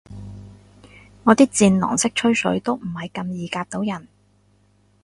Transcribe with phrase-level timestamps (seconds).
[1.25, 4.07] 我啲戰狼式吹水都唔係咁易夾到人